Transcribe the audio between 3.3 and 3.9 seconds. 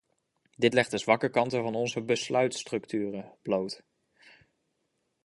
bloot.